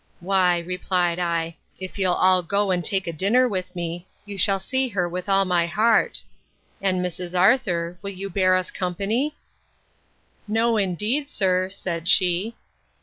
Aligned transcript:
Why, 0.19 0.57
replied 0.57 1.19
I, 1.19 1.57
if 1.77 1.99
you'll 1.99 2.15
all 2.15 2.41
go 2.41 2.71
and 2.71 2.83
take 2.83 3.05
a 3.05 3.13
dinner 3.13 3.47
with 3.47 3.75
me, 3.75 4.07
you 4.25 4.35
shall 4.35 4.59
see 4.59 4.87
her 4.87 5.07
with 5.07 5.29
all 5.29 5.45
my 5.45 5.67
heart. 5.67 6.23
And, 6.81 7.05
Mrs. 7.05 7.39
Arthur, 7.39 7.99
will 8.01 8.09
you 8.09 8.27
bear 8.27 8.55
us 8.55 8.71
company? 8.71 9.35
No, 10.47 10.75
indeed, 10.77 11.29
sir, 11.29 11.69
said 11.69 12.09
she. 12.09 12.55